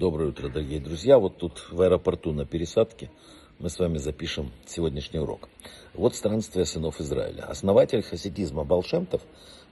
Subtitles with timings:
[0.00, 1.18] Доброе утро, дорогие друзья.
[1.18, 3.10] Вот тут в аэропорту на пересадке
[3.58, 5.50] мы с вами запишем сегодняшний урок.
[5.92, 7.42] Вот странствие сынов Израиля.
[7.42, 9.20] Основатель хасидизма Балшемтов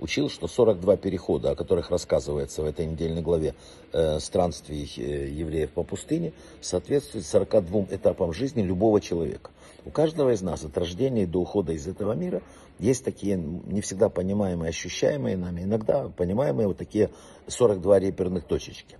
[0.00, 3.54] учил, что 42 перехода, о которых рассказывается в этой недельной главе
[3.94, 9.50] э, странствий э, евреев по пустыне, соответствует 42 этапам жизни любого человека.
[9.86, 12.42] У каждого из нас от рождения до ухода из этого мира
[12.78, 17.08] есть такие не всегда понимаемые, ощущаемые нами, иногда понимаемые вот такие
[17.46, 18.98] 42 реперных точечки.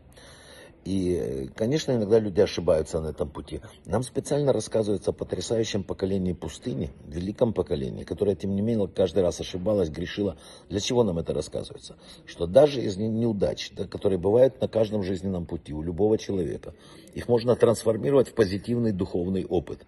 [0.85, 3.61] И, конечно, иногда люди ошибаются на этом пути.
[3.85, 9.41] Нам специально рассказывается о потрясающем поколении пустыни, великом поколении, которое, тем не менее, каждый раз
[9.41, 10.37] ошибалось, грешило.
[10.71, 11.97] Для чего нам это рассказывается?
[12.25, 16.75] Что даже из неудач, да, которые бывают на каждом жизненном пути у любого человека,
[17.13, 19.81] их можно трансформировать в позитивный духовный опыт.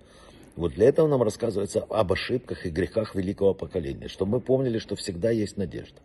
[0.57, 4.97] Вот для этого нам рассказывается об ошибках и грехах великого поколения, чтобы мы помнили, что
[4.97, 6.01] всегда есть надежда.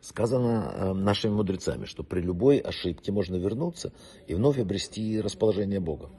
[0.00, 3.92] Сказано э, нашими мудрецами, что при любой ошибке можно вернуться
[4.26, 6.10] и вновь обрести расположение Бога.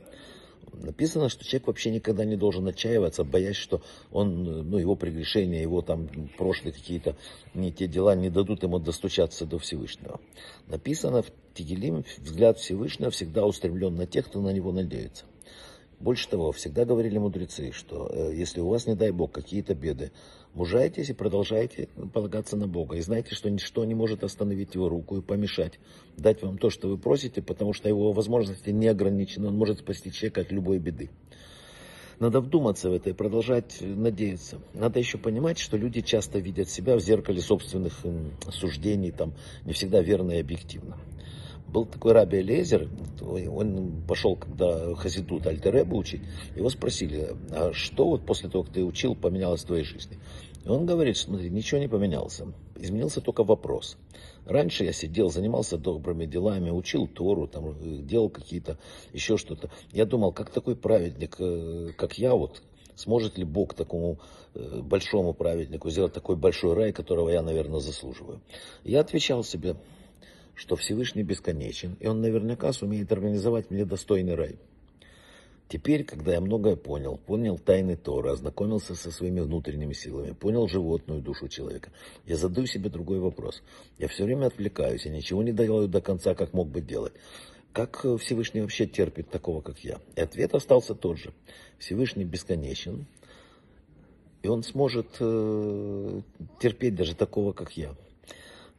[0.73, 5.81] Написано, что человек вообще никогда не должен отчаиваться, боясь, что он, ну, его прегрешения, его
[5.81, 7.16] там прошлые какие-то
[7.53, 10.19] не те дела не дадут ему достучаться до Всевышнего.
[10.67, 15.25] Написано в Тигелим, взгляд Всевышнего всегда устремлен на тех, кто на него надеется.
[16.02, 20.11] Больше того, всегда говорили мудрецы, что э, если у вас, не дай Бог, какие-то беды,
[20.55, 22.97] мужайтесь и продолжайте полагаться на Бога.
[22.97, 25.79] И знайте, что ничто не может остановить его руку и помешать,
[26.17, 29.49] дать вам то, что вы просите, потому что его возможности не ограничены.
[29.49, 31.11] Он может спасти человека от любой беды.
[32.17, 34.59] Надо вдуматься в это и продолжать надеяться.
[34.73, 37.94] Надо еще понимать, что люди часто видят себя в зеркале собственных
[38.49, 39.33] суждений, там,
[39.66, 40.97] не всегда верно и объективно.
[41.67, 42.90] Был такой Раби Лезер,
[43.22, 46.22] он пошел, когда Хасидут Альтереба учить,
[46.56, 50.18] его спросили, а что вот после того, как ты учил, поменялось в твоей жизни?
[50.66, 53.98] И он говорит, смотри, ничего не поменялся, изменился только вопрос.
[54.45, 58.78] Раньше я сидел, занимался добрыми делами, учил Тору, там, делал какие-то,
[59.14, 59.70] еще что-то.
[59.92, 62.62] Я думал, как такой праведник, э, как я, вот,
[62.96, 64.20] сможет ли Бог такому
[64.53, 68.41] э, большому праведнику сделать такой большой рай, которого я, наверное, заслуживаю.
[68.84, 69.75] Я отвечал себе,
[70.56, 74.59] что Всевышний бесконечен, и он наверняка сумеет организовать мне достойный рай.
[75.72, 81.22] Теперь, когда я многое понял, понял тайны Тора, ознакомился со своими внутренними силами, понял животную
[81.22, 81.91] душу человека,
[82.25, 83.63] я задаю себе другой вопрос.
[83.97, 87.13] Я все время отвлекаюсь, я ничего не делаю до конца, как мог бы делать.
[87.72, 90.01] Как Всевышний вообще терпит такого, как я?
[90.17, 91.34] И ответ остался тот же.
[91.79, 93.06] Всевышний бесконечен,
[94.44, 96.22] и он сможет э,
[96.59, 97.95] терпеть даже такого, как я.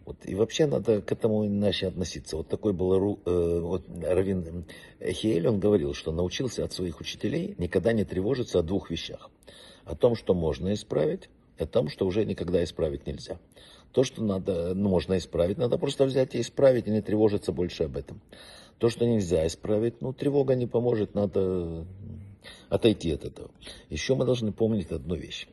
[0.05, 2.37] Вот, и вообще надо к этому иначе относиться.
[2.37, 4.65] Вот такой был э, вот, Равин
[5.01, 9.31] Хиэль, он говорил, что научился от своих учителей никогда не тревожиться о двух вещах.
[9.85, 13.39] О том, что можно исправить, и о том, что уже никогда исправить нельзя.
[13.93, 17.85] То, что надо, ну, можно исправить, надо просто взять и исправить, и не тревожиться больше
[17.85, 18.21] об этом.
[18.79, 21.87] То, что нельзя исправить, ну, тревога не поможет, надо
[22.69, 23.51] отойти от этого.
[23.91, 25.47] Еще мы должны помнить одну вещь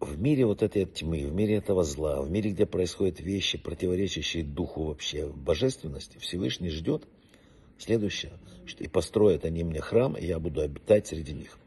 [0.00, 4.42] в мире вот этой тьмы, в мире этого зла, в мире, где происходят вещи, противоречащие
[4.44, 7.06] духу вообще, божественности, Всевышний ждет
[7.78, 8.32] следующее,
[8.64, 11.58] что и построят они мне храм, и я буду обитать среди них.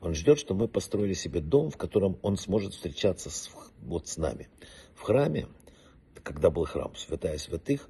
[0.00, 3.50] Он ждет, что мы построили себе дом, в котором он сможет встречаться с,
[3.82, 4.48] вот с нами.
[4.94, 5.46] В храме,
[6.22, 7.88] когда был храм, святая святых,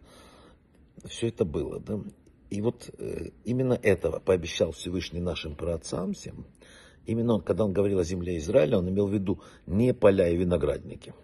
[1.06, 1.80] все это было.
[1.80, 2.00] Да?
[2.50, 6.46] И вот э, именно этого пообещал Всевышний нашим праотцам всем,
[7.06, 10.36] Именно он, когда он говорил о земле Израиля, он имел в виду не поля и
[10.36, 11.14] виноградники.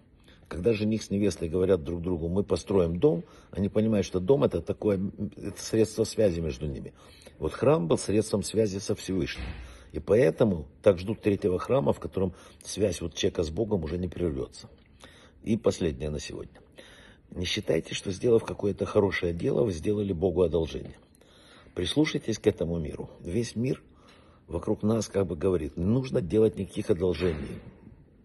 [0.47, 4.61] Когда жених с невестой говорят друг другу, мы построим дом, они понимают, что дом это
[4.61, 4.99] такое
[5.37, 6.93] это средство связи между ними.
[7.37, 9.45] Вот храм был средством связи со Всевышним.
[9.91, 14.07] И поэтому так ждут третьего храма, в котором связь вот человека с Богом уже не
[14.07, 14.69] прервется.
[15.43, 16.59] И последнее на сегодня.
[17.31, 20.97] Не считайте, что сделав какое-то хорошее дело, вы сделали Богу одолжение.
[21.75, 23.09] Прислушайтесь к этому миру.
[23.21, 23.81] Весь мир
[24.49, 27.61] вокруг нас как бы говорит, не нужно делать никаких одолжений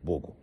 [0.02, 0.34] Богу.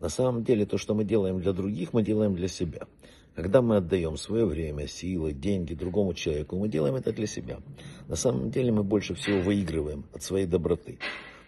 [0.00, 2.88] На самом деле то, что мы делаем для других, мы делаем для себя.
[3.34, 7.60] Когда мы отдаем свое время, силы, деньги другому человеку, мы делаем это для себя.
[8.08, 10.98] На самом деле мы больше всего выигрываем от своей доброты.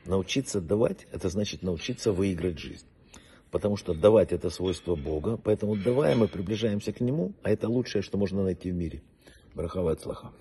[0.05, 2.87] Научиться давать, это значит научиться выиграть жизнь.
[3.51, 8.03] Потому что давать это свойство Бога, поэтому давая мы приближаемся к Нему, а это лучшее,
[8.03, 9.03] что можно найти в мире.
[9.55, 10.33] Брахава от.